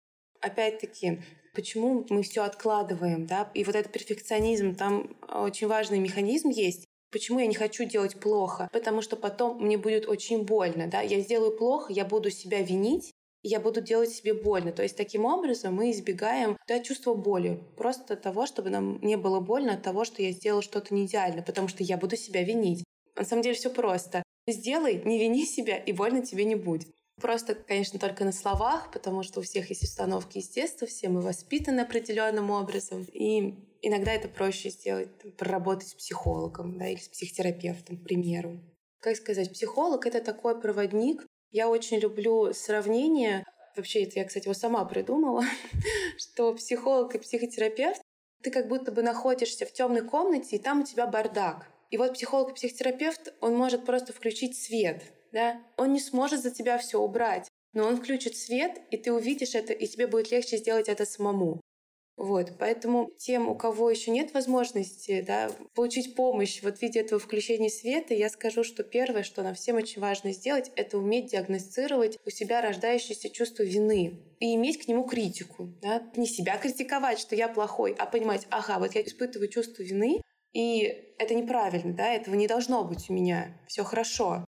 Опять-таки, 0.40 1.22
почему 1.56 2.06
мы 2.10 2.22
все 2.22 2.44
откладываем, 2.44 3.26
да, 3.26 3.50
и 3.54 3.64
вот 3.64 3.74
этот 3.74 3.90
перфекционизм, 3.90 4.76
там 4.76 5.16
очень 5.28 5.66
важный 5.66 5.98
механизм 5.98 6.50
есть, 6.50 6.84
Почему 7.12 7.38
я 7.38 7.46
не 7.46 7.54
хочу 7.54 7.84
делать 7.84 8.18
плохо? 8.20 8.68
Потому 8.72 9.00
что 9.00 9.16
потом 9.16 9.62
мне 9.62 9.78
будет 9.78 10.06
очень 10.06 10.42
больно, 10.42 10.86
да. 10.88 11.00
Я 11.00 11.20
сделаю 11.20 11.56
плохо, 11.56 11.92
я 11.92 12.04
буду 12.04 12.30
себя 12.30 12.60
винить, 12.62 13.12
я 13.42 13.60
буду 13.60 13.80
делать 13.80 14.10
себе 14.10 14.34
больно. 14.34 14.72
То 14.72 14.82
есть 14.82 14.96
таким 14.96 15.24
образом 15.24 15.74
мы 15.74 15.92
избегаем 15.92 16.58
да, 16.66 16.80
чувства 16.80 17.14
боли. 17.14 17.62
Просто 17.76 18.16
того, 18.16 18.46
чтобы 18.46 18.70
нам 18.70 18.98
не 19.02 19.16
было 19.16 19.40
больно 19.40 19.74
от 19.74 19.82
того, 19.82 20.04
что 20.04 20.20
я 20.20 20.32
сделала 20.32 20.62
что-то 20.62 20.92
не 20.92 21.06
идеально, 21.06 21.42
потому 21.42 21.68
что 21.68 21.84
я 21.84 21.96
буду 21.96 22.16
себя 22.16 22.42
винить. 22.42 22.84
На 23.14 23.24
самом 23.24 23.42
деле 23.42 23.54
все 23.54 23.70
просто. 23.70 24.22
Сделай, 24.48 25.00
не 25.04 25.18
вини 25.18 25.46
себя, 25.46 25.76
и 25.76 25.92
больно 25.92 26.24
тебе 26.26 26.44
не 26.44 26.56
будет. 26.56 26.88
Просто, 27.20 27.54
конечно, 27.54 27.98
только 27.98 28.24
на 28.24 28.32
словах, 28.32 28.90
потому 28.92 29.22
что 29.22 29.40
у 29.40 29.42
всех 29.42 29.70
есть 29.70 29.82
установки 29.82 30.38
из 30.38 30.48
детства, 30.48 30.86
все 30.86 31.08
мы 31.08 31.22
воспитаны 31.22 31.80
определенным 31.80 32.50
образом. 32.50 33.06
И 33.12 33.54
иногда 33.80 34.12
это 34.12 34.28
проще 34.28 34.68
сделать, 34.68 35.16
там, 35.18 35.32
проработать 35.32 35.88
с 35.88 35.94
психологом 35.94 36.78
да, 36.78 36.88
или 36.88 37.00
с 37.00 37.08
психотерапевтом, 37.08 37.96
к 37.96 38.04
примеру. 38.04 38.60
Как 39.00 39.16
сказать, 39.16 39.50
психолог— 39.50 40.06
это 40.08 40.20
такой 40.20 40.60
проводник, 40.60 41.26
я 41.52 41.70
очень 41.70 41.98
люблю 41.98 42.52
сравнение, 42.52 43.44
вообще 43.76 44.02
это 44.02 44.18
я, 44.18 44.24
кстати, 44.26 44.44
его 44.44 44.54
сама 44.54 44.84
придумала, 44.84 45.44
что 46.18 46.54
психолог 46.54 47.14
и 47.14 47.18
психотерапевт, 47.18 48.02
ты 48.42 48.50
как 48.50 48.68
будто 48.68 48.92
бы 48.92 49.02
находишься 49.02 49.64
в 49.64 49.72
темной 49.72 50.02
комнате, 50.02 50.56
и 50.56 50.58
там 50.58 50.82
у 50.82 50.84
тебя 50.84 51.06
бардак. 51.06 51.66
И 51.90 51.96
вот 51.96 52.14
психолог 52.14 52.50
и 52.50 52.54
психотерапевт, 52.54 53.32
он 53.40 53.54
может 53.56 53.86
просто 53.86 54.12
включить 54.12 54.60
свет, 54.60 55.02
да? 55.36 55.62
Он 55.76 55.92
не 55.92 56.00
сможет 56.00 56.42
за 56.42 56.50
тебя 56.50 56.78
все 56.78 56.98
убрать, 56.98 57.46
но 57.74 57.86
он 57.86 57.98
включит 57.98 58.36
свет, 58.38 58.80
и 58.90 58.96
ты 58.96 59.12
увидишь 59.12 59.54
это, 59.54 59.74
и 59.74 59.86
тебе 59.86 60.06
будет 60.06 60.30
легче 60.30 60.56
сделать 60.56 60.88
это 60.88 61.04
самому. 61.04 61.60
Вот, 62.16 62.52
поэтому 62.58 63.10
тем, 63.18 63.46
у 63.46 63.54
кого 63.54 63.90
еще 63.90 64.10
нет 64.10 64.32
возможности 64.32 65.20
да, 65.20 65.50
получить 65.74 66.14
помощь 66.14 66.62
вот 66.62 66.78
в 66.78 66.82
виде 66.82 67.00
этого 67.00 67.20
включения 67.20 67.68
света, 67.68 68.14
я 68.14 68.30
скажу, 68.30 68.64
что 68.64 68.82
первое, 68.82 69.22
что 69.22 69.42
нам 69.42 69.54
всем 69.54 69.76
очень 69.76 70.00
важно 70.00 70.32
сделать, 70.32 70.72
это 70.74 70.96
уметь 70.96 71.32
диагностировать 71.32 72.18
у 72.24 72.30
себя 72.30 72.62
рождающееся 72.62 73.28
чувство 73.28 73.64
вины 73.64 74.18
и 74.40 74.54
иметь 74.54 74.82
к 74.82 74.88
нему 74.88 75.04
критику. 75.04 75.68
Да? 75.82 76.02
Не 76.16 76.26
себя 76.26 76.56
критиковать, 76.56 77.18
что 77.18 77.36
я 77.36 77.48
плохой, 77.48 77.94
а 77.98 78.06
понимать, 78.06 78.46
ага, 78.48 78.78
вот 78.78 78.94
я 78.94 79.02
испытываю 79.02 79.50
чувство 79.50 79.82
вины, 79.82 80.22
и 80.54 81.12
это 81.18 81.34
неправильно, 81.34 81.92
да, 81.92 82.14
этого 82.14 82.34
не 82.34 82.48
должно 82.48 82.82
быть 82.84 83.10
у 83.10 83.12
меня, 83.12 83.60
все 83.68 83.84
хорошо. 83.84 84.46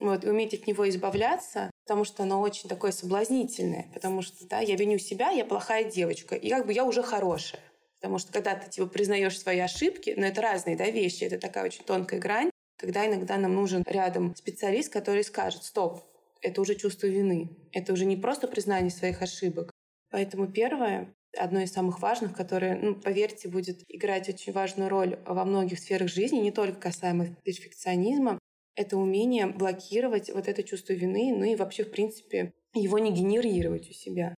Вот, 0.00 0.24
и 0.24 0.28
уметь 0.28 0.54
от 0.54 0.66
него 0.66 0.88
избавляться, 0.88 1.70
потому 1.84 2.04
что 2.04 2.22
оно 2.22 2.40
очень 2.40 2.68
такое 2.68 2.92
соблазнительное, 2.92 3.90
потому 3.92 4.22
что, 4.22 4.46
да, 4.46 4.60
я 4.60 4.76
виню 4.76 4.98
себя, 4.98 5.30
я 5.30 5.44
плохая 5.44 5.84
девочка, 5.84 6.36
и 6.36 6.48
как 6.50 6.66
бы 6.66 6.72
я 6.72 6.84
уже 6.84 7.02
хорошая. 7.02 7.60
Потому 8.00 8.18
что 8.18 8.32
когда 8.32 8.54
ты 8.54 8.70
типа 8.70 8.86
признаешь 8.86 9.38
свои 9.38 9.58
ошибки, 9.58 10.14
но 10.16 10.26
это 10.26 10.40
разные 10.40 10.76
да, 10.76 10.88
вещи, 10.88 11.24
это 11.24 11.38
такая 11.38 11.64
очень 11.64 11.84
тонкая 11.84 12.20
грань, 12.20 12.50
когда 12.78 13.06
иногда 13.06 13.36
нам 13.38 13.54
нужен 13.54 13.82
рядом 13.86 14.36
специалист, 14.36 14.92
который 14.92 15.24
скажет, 15.24 15.64
стоп, 15.64 16.04
это 16.40 16.60
уже 16.60 16.76
чувство 16.76 17.08
вины, 17.08 17.50
это 17.72 17.92
уже 17.92 18.04
не 18.04 18.16
просто 18.16 18.46
признание 18.46 18.92
своих 18.92 19.20
ошибок. 19.20 19.72
Поэтому 20.10 20.46
первое, 20.46 21.12
одно 21.36 21.60
из 21.60 21.72
самых 21.72 22.00
важных, 22.00 22.36
которое, 22.36 22.76
ну, 22.76 22.94
поверьте, 22.94 23.48
будет 23.48 23.82
играть 23.88 24.28
очень 24.28 24.52
важную 24.52 24.88
роль 24.88 25.18
во 25.26 25.44
многих 25.44 25.80
сферах 25.80 26.08
жизни, 26.08 26.38
не 26.38 26.52
только 26.52 26.80
касаемо 26.80 27.34
перфекционизма, 27.42 28.37
это 28.78 28.96
умение 28.96 29.48
блокировать 29.48 30.30
вот 30.32 30.46
это 30.46 30.62
чувство 30.62 30.92
вины, 30.92 31.34
ну 31.36 31.42
и 31.42 31.56
вообще, 31.56 31.82
в 31.82 31.90
принципе, 31.90 32.52
его 32.74 33.00
не 33.00 33.12
генерировать 33.12 33.90
у 33.90 33.92
себя. 33.92 34.36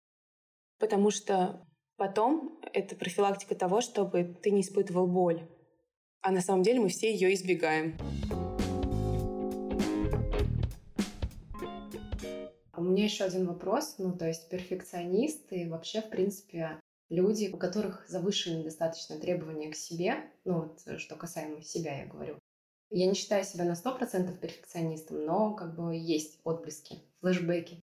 Потому 0.79 1.11
что 1.11 1.67
потом 1.97 2.61
это 2.73 2.95
профилактика 2.95 3.57
того, 3.57 3.81
чтобы 3.81 4.37
ты 4.41 4.53
не 4.53 4.61
испытывал 4.61 5.09
боль. 5.09 5.49
А 6.21 6.31
на 6.31 6.41
самом 6.41 6.63
деле 6.63 6.79
мы 6.79 6.89
все 6.89 7.13
ее 7.13 7.35
избегаем. 7.35 7.99
У 12.77 12.83
меня 12.83 13.05
еще 13.05 13.25
один 13.25 13.45
вопрос. 13.47 13.97
Ну, 13.99 14.17
то 14.17 14.29
есть 14.29 14.49
перфекционисты 14.49 15.69
вообще, 15.69 16.01
в 16.01 16.11
принципе, 16.11 16.81
люди, 17.09 17.51
у 17.53 17.57
которых 17.57 18.09
завышены 18.09 18.63
достаточно 18.63 19.19
требования 19.19 19.73
к 19.73 19.75
себе, 19.75 20.31
ну, 20.45 20.61
вот, 20.61 21.01
что 21.01 21.17
касаемо 21.17 21.61
себя, 21.61 22.03
я 22.03 22.07
говорю, 22.07 22.39
я 22.91 23.07
не 23.07 23.15
считаю 23.15 23.45
себя 23.45 23.65
на 23.65 23.73
100% 23.73 24.39
перфекционистом, 24.39 25.25
но 25.25 25.55
как 25.55 25.75
бы 25.75 25.95
есть 25.95 26.41
отблески, 26.45 27.03
флешбеки. 27.21 27.81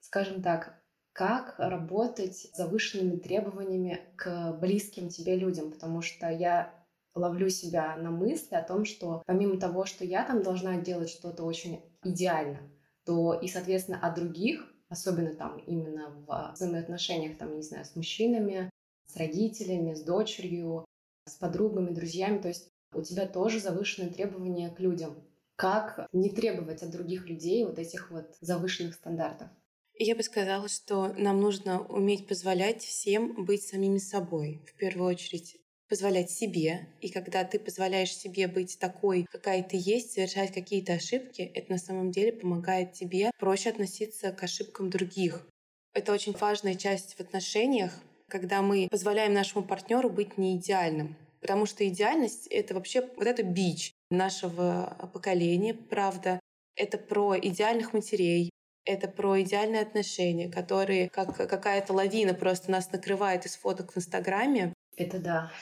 Скажем 0.00 0.42
так, 0.42 0.80
как 1.12 1.54
работать 1.58 2.36
с 2.36 2.56
завышенными 2.56 3.16
требованиями 3.16 4.00
к 4.16 4.52
близким 4.60 5.08
тебе 5.08 5.36
людям, 5.36 5.70
потому 5.70 6.02
что 6.02 6.28
я 6.28 6.74
ловлю 7.14 7.48
себя 7.48 7.96
на 7.96 8.10
мысли 8.10 8.56
о 8.56 8.62
том, 8.62 8.84
что 8.84 9.22
помимо 9.26 9.58
того, 9.58 9.84
что 9.86 10.04
я 10.04 10.24
там 10.24 10.42
должна 10.42 10.80
делать 10.80 11.10
что-то 11.10 11.44
очень 11.44 11.80
идеально, 12.02 12.58
то 13.04 13.34
и, 13.34 13.46
соответственно, 13.48 14.00
от 14.00 14.16
других, 14.16 14.68
особенно 14.88 15.34
там 15.34 15.58
именно 15.58 16.10
в 16.26 16.52
взаимоотношениях, 16.54 17.38
там, 17.38 17.54
не 17.54 17.62
знаю, 17.62 17.84
с 17.84 17.94
мужчинами, 17.94 18.70
с 19.06 19.16
родителями, 19.16 19.94
с 19.94 20.02
дочерью, 20.02 20.84
с 21.26 21.34
подругами, 21.36 21.94
друзьями, 21.94 22.38
то 22.38 22.48
есть 22.48 22.68
у 22.94 23.02
тебя 23.02 23.26
тоже 23.26 23.60
завышенные 23.60 24.10
требования 24.10 24.70
к 24.70 24.80
людям. 24.80 25.14
Как 25.56 26.08
не 26.12 26.30
требовать 26.30 26.82
от 26.82 26.90
других 26.90 27.28
людей 27.28 27.64
вот 27.64 27.78
этих 27.78 28.10
вот 28.10 28.36
завышенных 28.40 28.94
стандартов? 28.94 29.48
Я 29.96 30.16
бы 30.16 30.24
сказала, 30.24 30.68
что 30.68 31.12
нам 31.16 31.40
нужно 31.40 31.80
уметь 31.86 32.26
позволять 32.26 32.82
всем 32.82 33.44
быть 33.44 33.62
самими 33.62 33.98
собой. 33.98 34.60
В 34.66 34.76
первую 34.76 35.08
очередь 35.08 35.56
позволять 35.88 36.30
себе. 36.30 36.88
И 37.00 37.08
когда 37.10 37.44
ты 37.44 37.60
позволяешь 37.60 38.12
себе 38.12 38.48
быть 38.48 38.78
такой, 38.80 39.26
какая 39.30 39.62
ты 39.62 39.76
есть, 39.78 40.12
совершать 40.12 40.52
какие-то 40.52 40.94
ошибки, 40.94 41.42
это 41.42 41.70
на 41.70 41.78
самом 41.78 42.10
деле 42.10 42.32
помогает 42.32 42.94
тебе 42.94 43.30
проще 43.38 43.70
относиться 43.70 44.32
к 44.32 44.42
ошибкам 44.42 44.90
других. 44.90 45.46
Это 45.92 46.12
очень 46.12 46.32
важная 46.32 46.74
часть 46.74 47.14
в 47.14 47.20
отношениях, 47.20 47.92
когда 48.28 48.62
мы 48.62 48.88
позволяем 48.90 49.32
нашему 49.32 49.64
партнеру 49.64 50.10
быть 50.10 50.36
не 50.38 50.56
идеальным. 50.56 51.16
Потому 51.44 51.66
что 51.66 51.86
идеальность— 51.86 52.46
это 52.50 52.72
вообще 52.72 53.02
вот 53.18 53.26
это 53.26 53.42
бич 53.42 53.92
нашего 54.10 55.10
поколения, 55.12 55.74
правда. 55.74 56.40
Это 56.74 56.96
про 56.96 57.38
идеальных 57.38 57.92
матерей, 57.92 58.48
это 58.86 59.08
про 59.08 59.42
идеальные 59.42 59.82
отношения, 59.82 60.50
которые 60.50 61.10
как 61.10 61.36
какая-то 61.36 61.92
лавина 61.92 62.32
просто 62.32 62.70
нас 62.70 62.90
накрывает 62.90 63.44
из 63.44 63.56
фоток 63.56 63.92
в 63.92 63.98
Инстаграме. 63.98 64.72
Это 64.96 65.18
да. 65.18 65.52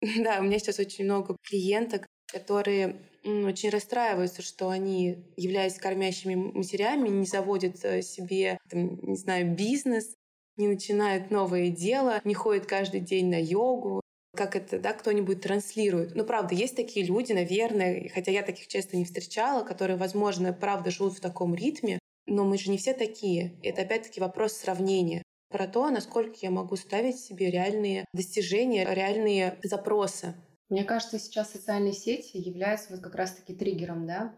Да, 0.22 0.38
у 0.38 0.44
меня 0.44 0.60
сейчас 0.60 0.78
очень 0.78 1.06
много 1.06 1.36
клиенток, 1.42 2.06
которые 2.32 3.00
очень 3.24 3.70
расстраиваются, 3.70 4.42
что 4.42 4.68
они, 4.68 5.24
являясь 5.36 5.76
кормящими 5.76 6.36
матерями, 6.36 7.08
не 7.08 7.26
заводят 7.26 7.84
э, 7.84 8.02
себе, 8.02 8.58
там, 8.70 9.00
не 9.02 9.16
знаю, 9.16 9.56
бизнес, 9.56 10.14
не 10.56 10.68
начинают 10.68 11.32
новое 11.32 11.70
дело, 11.70 12.20
не 12.22 12.34
ходят 12.34 12.66
каждый 12.66 13.00
день 13.00 13.28
на 13.28 13.42
йогу, 13.42 14.01
как 14.34 14.56
это, 14.56 14.78
да, 14.78 14.92
кто-нибудь 14.92 15.40
транслирует. 15.40 16.14
Ну, 16.14 16.24
правда, 16.24 16.54
есть 16.54 16.76
такие 16.76 17.04
люди, 17.04 17.32
наверное, 17.32 18.10
хотя 18.14 18.30
я 18.30 18.42
таких 18.42 18.66
часто 18.68 18.96
не 18.96 19.04
встречала, 19.04 19.64
которые, 19.64 19.96
возможно, 19.96 20.52
правда 20.52 20.90
живут 20.90 21.14
в 21.14 21.20
таком 21.20 21.54
ритме, 21.54 21.98
но 22.26 22.44
мы 22.44 22.56
же 22.56 22.70
не 22.70 22.78
все 22.78 22.94
такие. 22.94 23.58
Это 23.62 23.82
опять-таки 23.82 24.20
вопрос 24.20 24.54
сравнения 24.54 25.22
про 25.50 25.66
то, 25.66 25.90
насколько 25.90 26.34
я 26.40 26.50
могу 26.50 26.76
ставить 26.76 27.18
себе 27.18 27.50
реальные 27.50 28.06
достижения, 28.14 28.86
реальные 28.90 29.58
запросы. 29.62 30.34
Мне 30.70 30.84
кажется, 30.84 31.18
сейчас 31.18 31.50
социальные 31.50 31.92
сети 31.92 32.38
являются 32.38 32.94
вот 32.94 33.02
как 33.02 33.14
раз-таки 33.14 33.54
триггером, 33.54 34.06
да, 34.06 34.34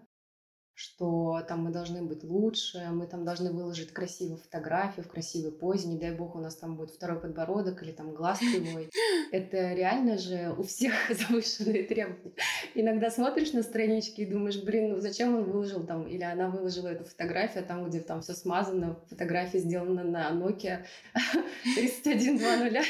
что 0.75 1.41
там 1.47 1.63
мы 1.63 1.71
должны 1.71 2.03
быть 2.03 2.25
лучше, 2.25 2.89
мы 2.91 3.07
там 3.07 3.25
должны 3.25 3.53
выложить 3.53 3.93
красивую 3.93 4.39
фотографию 4.39 5.05
в 5.05 5.09
красивой 5.09 5.53
позе, 5.53 5.87
не 5.87 5.99
дай 5.99 6.13
бог 6.13 6.35
у 6.35 6.41
нас 6.41 6.57
там 6.57 6.77
будет 6.77 6.91
второй 6.91 7.21
подбородок 7.21 7.83
или 7.83 7.93
там 7.93 8.13
глаз 8.13 8.41
кривой. 8.41 8.91
Это 9.33 9.73
реально 9.73 10.19
же 10.19 10.53
у 10.59 10.65
всех 10.65 10.93
завышенные 11.11 11.85
требования. 11.85 12.35
Иногда 12.75 13.11
смотришь 13.11 13.53
на 13.53 13.63
странички 13.63 14.23
и 14.23 14.27
думаешь, 14.27 14.61
блин, 14.63 14.91
ну 14.91 15.01
зачем 15.01 15.37
он 15.37 15.45
выложил 15.45 15.87
там, 15.87 16.09
или 16.09 16.25
она 16.25 16.49
выложила 16.49 16.89
эту 16.89 17.05
фотографию, 17.05 17.63
а 17.63 17.67
там, 17.67 17.89
где 17.89 18.01
там 18.01 18.21
все 18.23 18.35
смазано, 18.35 18.99
фотография 19.09 19.61
сделана 19.61 20.03
на 20.03 20.33
Nokia 20.33 20.85
3120, 21.77 22.85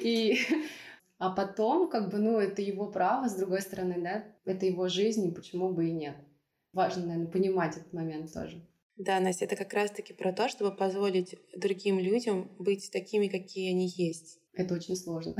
и 0.00 0.40
а 1.18 1.30
потом, 1.30 1.88
как 1.88 2.10
бы, 2.10 2.18
ну, 2.18 2.40
это 2.40 2.62
его 2.62 2.90
право, 2.90 3.28
с 3.28 3.36
другой 3.36 3.60
стороны, 3.60 4.00
да, 4.02 4.24
это 4.44 4.66
его 4.66 4.88
жизнь, 4.88 5.28
и 5.28 5.30
почему 5.30 5.72
бы 5.72 5.86
и 5.86 5.92
нет 5.92 6.16
важно, 6.72 7.06
наверное, 7.06 7.30
понимать 7.30 7.76
этот 7.76 7.92
момент 7.92 8.32
тоже. 8.32 8.62
Да, 8.96 9.20
Настя, 9.20 9.46
это 9.46 9.56
как 9.56 9.72
раз-таки 9.72 10.12
про 10.12 10.32
то, 10.32 10.48
чтобы 10.48 10.74
позволить 10.76 11.34
другим 11.56 11.98
людям 11.98 12.50
быть 12.58 12.90
такими, 12.92 13.28
какие 13.28 13.70
они 13.70 13.88
есть. 13.88 14.38
Это 14.52 14.74
очень 14.74 14.96
сложно. 14.96 15.34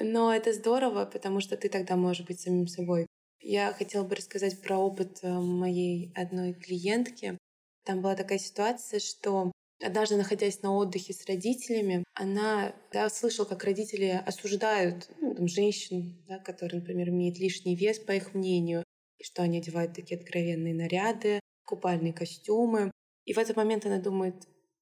Но 0.00 0.34
это 0.34 0.52
здорово, 0.52 1.04
потому 1.04 1.40
что 1.40 1.56
ты 1.56 1.68
тогда 1.68 1.96
можешь 1.96 2.26
быть 2.26 2.40
самим 2.40 2.66
собой. 2.66 3.06
Я 3.40 3.72
хотела 3.72 4.04
бы 4.04 4.16
рассказать 4.16 4.60
про 4.60 4.78
опыт 4.78 5.18
э, 5.22 5.32
моей 5.32 6.12
одной 6.14 6.54
клиентки. 6.54 7.38
Там 7.84 8.00
была 8.00 8.14
такая 8.14 8.38
ситуация, 8.38 9.00
что 9.00 9.52
однажды, 9.82 10.16
находясь 10.16 10.62
на 10.62 10.74
отдыхе 10.74 11.12
с 11.12 11.26
родителями, 11.26 12.04
она 12.14 12.74
да, 12.92 13.08
слышала, 13.10 13.44
как 13.44 13.64
родители 13.64 14.22
осуждают 14.24 15.08
ну, 15.20 15.34
там, 15.34 15.48
женщин, 15.48 16.22
да, 16.28 16.38
которые, 16.38 16.80
например, 16.80 17.08
имеют 17.10 17.38
лишний 17.38 17.74
вес, 17.74 17.98
по 17.98 18.12
их 18.12 18.34
мнению, 18.34 18.84
и 19.22 19.24
что 19.24 19.42
они 19.42 19.58
одевают 19.58 19.94
такие 19.94 20.18
откровенные 20.18 20.74
наряды, 20.74 21.40
купальные 21.64 22.12
костюмы. 22.12 22.90
И 23.24 23.32
в 23.32 23.38
этот 23.38 23.56
момент 23.56 23.86
она 23.86 23.98
думает, 23.98 24.34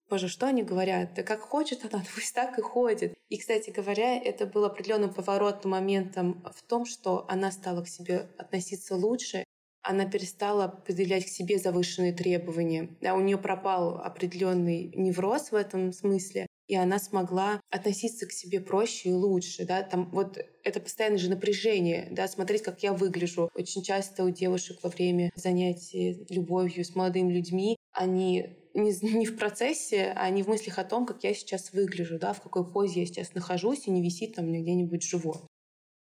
боже, 0.09 0.29
что 0.29 0.47
они 0.47 0.63
говорят? 0.63 1.13
Да 1.15 1.23
как 1.23 1.41
хочет 1.41 1.85
она, 1.85 2.03
пусть 2.15 2.35
так 2.35 2.59
и 2.59 2.63
ходит. 2.63 3.15
И, 3.29 3.39
кстати 3.39 3.71
говоря, 3.71 4.17
это 4.17 4.47
был 4.47 4.65
определенным 4.65 5.13
поворотным 5.13 5.73
моментом 5.73 6.43
в 6.55 6.63
том, 6.63 6.87
что 6.87 7.27
она 7.29 7.53
стала 7.53 7.83
к 7.83 7.89
себе 7.89 8.31
относиться 8.39 8.97
лучше, 8.97 9.45
она 9.83 10.07
перестала 10.07 10.65
определять 10.65 11.27
к 11.27 11.29
себе 11.29 11.59
завышенные 11.59 12.13
требования. 12.13 12.97
Да, 13.01 13.15
у 13.15 13.21
нее 13.21 13.39
пропал 13.39 13.99
определенный 13.99 14.93
невроз 14.95 15.53
в 15.53 15.55
этом 15.55 15.93
смысле, 15.93 16.47
и 16.71 16.77
она 16.77 17.01
смогла 17.01 17.61
относиться 17.69 18.27
к 18.27 18.33
себе 18.33 18.61
проще 18.61 19.09
и 19.09 19.13
лучше, 19.13 19.67
да, 19.67 19.83
там 19.83 20.09
вот 20.13 20.39
это 20.63 20.79
постоянное 20.79 21.19
же 21.19 21.29
напряжение, 21.29 22.07
да, 22.13 22.29
смотреть, 22.29 22.63
как 22.63 22.81
я 22.85 22.93
выгляжу. 22.93 23.51
Очень 23.55 23.83
часто 23.83 24.23
у 24.23 24.31
девушек 24.31 24.79
во 24.85 24.89
время 24.89 25.33
занятий 25.35 26.25
любовью 26.31 26.85
с 26.85 26.95
молодыми 26.95 27.33
людьми 27.33 27.77
они 27.91 28.57
не, 28.73 28.93
не 29.19 29.27
в 29.27 29.37
процессе, 29.37 30.13
а 30.15 30.31
не 30.31 30.45
в 30.45 30.47
мыслях 30.47 30.79
о 30.79 30.85
том, 30.85 31.07
как 31.07 31.25
я 31.25 31.35
сейчас 31.35 31.73
выгляжу, 31.73 32.21
да, 32.21 32.33
в 32.35 32.41
какой 32.41 32.65
позе 32.65 33.01
я 33.01 33.07
сейчас 33.07 33.35
нахожусь, 33.35 33.89
и 33.89 33.91
не 33.91 34.01
висит 34.01 34.37
там 34.37 34.53
где-нибудь 34.53 35.03
живот. 35.03 35.45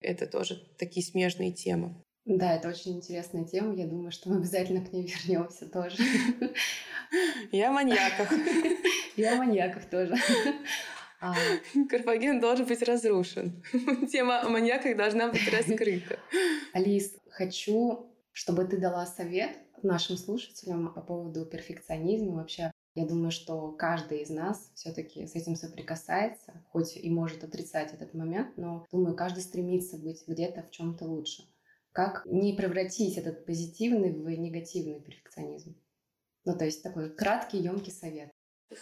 Это 0.01 0.27
тоже 0.27 0.61
такие 0.77 1.05
смежные 1.05 1.53
темы. 1.53 1.95
Да, 2.27 2.55
это 2.55 2.67
очень 2.67 2.97
интересная 2.97 3.45
тема. 3.45 3.73
Я 3.73 3.87
думаю, 3.87 4.11
что 4.11 4.29
мы 4.29 4.35
обязательно 4.35 4.83
к 4.83 4.91
ней 4.91 5.07
вернемся 5.25 5.65
тоже. 5.65 5.97
Я 7.53 7.69
о 7.69 7.71
маньяках. 7.71 8.29
Я 9.15 9.33
о 9.33 9.37
маньяках 9.37 9.89
тоже. 9.89 10.13
А... 11.21 11.33
Карфаген 11.89 12.41
должен 12.41 12.65
быть 12.65 12.81
разрушен. 12.83 13.63
Тема 14.11 14.41
о 14.41 14.49
маньяках 14.49 14.97
должна 14.97 15.29
быть 15.29 15.49
раскрыта. 15.49 16.19
Алис, 16.73 17.15
хочу, 17.29 18.11
чтобы 18.33 18.65
ты 18.65 18.77
дала 18.77 19.05
совет 19.05 19.57
нашим 19.81 20.17
слушателям 20.17 20.93
по 20.93 20.99
поводу 20.99 21.45
перфекционизма. 21.45 22.35
Вообще, 22.35 22.71
я 22.93 23.05
думаю, 23.05 23.31
что 23.31 23.71
каждый 23.71 24.23
из 24.23 24.29
нас 24.29 24.69
все-таки 24.75 25.25
с 25.25 25.35
этим 25.35 25.55
соприкасается, 25.55 26.61
хоть 26.71 26.97
и 26.97 27.09
может 27.09 27.45
отрицать 27.45 27.93
этот 27.93 28.13
момент, 28.13 28.57
но 28.57 28.85
думаю, 28.91 29.15
каждый 29.15 29.43
стремится 29.43 29.97
быть 29.97 30.25
где-то 30.27 30.61
в 30.63 30.71
чем-то 30.71 31.05
лучше. 31.05 31.43
Как 31.97 32.27
не 32.27 32.53
превратить 32.53 33.17
этот 33.17 33.43
позитивный 33.47 34.11
в 34.11 34.29
негативный 34.29 35.01
перфекционизм? 35.01 35.75
Ну, 36.45 36.55
то 36.55 36.63
есть 36.63 36.83
такой 36.83 37.09
краткий, 37.09 37.57
емкий 37.57 37.91
совет. 37.91 38.29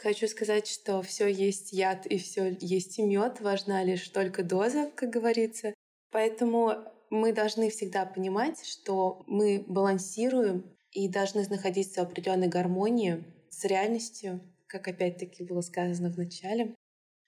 Хочу 0.02 0.28
сказать, 0.28 0.68
что 0.68 1.02
все 1.02 1.28
есть 1.28 1.72
яд 1.72 2.06
и 2.08 2.18
все 2.18 2.58
есть 2.60 3.00
и 3.00 3.04
мед. 3.04 3.40
Важна 3.40 3.86
лишь 3.86 4.06
только 4.10 4.44
доза, 4.44 4.92
как 4.98 5.12
говорится. 5.12 5.74
Поэтому 6.12 6.74
мы 7.10 7.32
должны 7.32 7.70
всегда 7.70 8.06
понимать, 8.06 8.66
что 8.66 9.24
мы 9.28 9.64
балансируем 9.66 10.76
и 10.92 11.08
должны 11.08 11.48
находиться 11.48 12.02
в 12.02 12.10
определенной 12.10 12.50
гармонии 12.50 13.24
с 13.50 13.64
реальностью, 13.64 14.42
как 14.68 14.90
опять-таки 14.90 15.46
было 15.46 15.62
сказано 15.62 16.12
в 16.12 16.18
начале. 16.18 16.76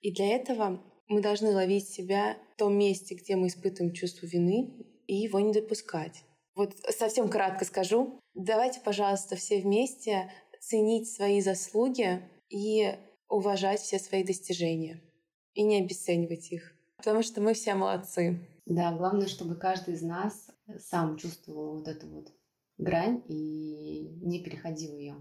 И 0.01 0.11
для 0.11 0.35
этого 0.35 0.83
мы 1.07 1.21
должны 1.21 1.53
ловить 1.53 1.87
себя 1.87 2.37
в 2.55 2.57
том 2.57 2.77
месте, 2.77 3.15
где 3.15 3.37
мы 3.37 3.47
испытываем 3.47 3.93
чувство 3.93 4.25
вины, 4.25 4.96
и 5.07 5.15
его 5.15 5.39
не 5.39 5.53
допускать. 5.53 6.23
Вот 6.55 6.75
совсем 6.89 7.29
кратко 7.29 7.65
скажу. 7.65 8.19
Давайте, 8.33 8.79
пожалуйста, 8.81 9.35
все 9.35 9.61
вместе 9.61 10.31
ценить 10.59 11.11
свои 11.11 11.41
заслуги 11.41 12.21
и 12.49 12.95
уважать 13.29 13.79
все 13.79 13.99
свои 13.99 14.23
достижения. 14.23 15.01
И 15.53 15.63
не 15.63 15.81
обесценивать 15.81 16.51
их. 16.51 16.73
Потому 16.97 17.23
что 17.23 17.41
мы 17.41 17.53
все 17.53 17.73
молодцы. 17.73 18.39
Да, 18.65 18.91
главное, 18.91 19.27
чтобы 19.27 19.55
каждый 19.55 19.95
из 19.95 20.01
нас 20.01 20.49
сам 20.79 21.17
чувствовал 21.17 21.77
вот 21.77 21.87
эту 21.87 22.07
вот 22.07 22.27
грань 22.77 23.23
и 23.27 24.19
не 24.21 24.43
переходил 24.43 24.97
ее. 24.97 25.15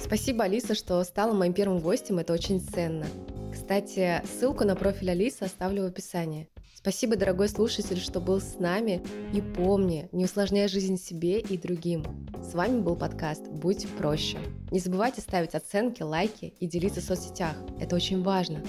Спасибо, 0.00 0.44
Алиса, 0.44 0.74
что 0.74 1.02
стала 1.04 1.32
моим 1.32 1.52
первым 1.52 1.80
гостем. 1.80 2.18
Это 2.18 2.32
очень 2.32 2.60
ценно. 2.60 3.06
Кстати, 3.52 4.22
ссылку 4.24 4.64
на 4.64 4.74
профиль 4.74 5.10
Алисы 5.10 5.42
оставлю 5.42 5.82
в 5.82 5.86
описании. 5.86 6.48
Спасибо, 6.88 7.16
дорогой 7.16 7.50
слушатель, 7.50 8.00
что 8.00 8.18
был 8.18 8.40
с 8.40 8.58
нами. 8.58 9.02
И 9.34 9.42
помни, 9.42 10.08
не 10.10 10.24
усложняй 10.24 10.68
жизнь 10.68 10.96
себе 10.96 11.38
и 11.38 11.58
другим. 11.58 12.02
С 12.42 12.54
вами 12.54 12.80
был 12.80 12.96
подкаст 12.96 13.46
«Будь 13.46 13.86
проще». 13.98 14.38
Не 14.70 14.78
забывайте 14.78 15.20
ставить 15.20 15.54
оценки, 15.54 16.02
лайки 16.02 16.54
и 16.58 16.66
делиться 16.66 17.02
в 17.02 17.04
соцсетях. 17.04 17.56
Это 17.78 17.94
очень 17.94 18.22
важно. 18.22 18.62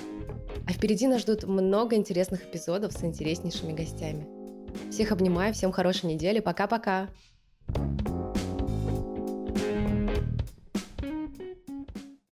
А 0.67 0.73
впереди 0.73 1.07
нас 1.07 1.21
ждут 1.21 1.45
много 1.45 1.95
интересных 1.95 2.43
эпизодов 2.43 2.91
с 2.91 3.01
интереснейшими 3.05 3.71
гостями. 3.71 4.27
Всех 4.91 5.13
обнимаю, 5.13 5.53
всем 5.53 5.71
хорошей 5.71 6.07
недели. 6.07 6.41
Пока-пока. 6.41 7.07
thank 7.71 8.01
you 8.01 8.08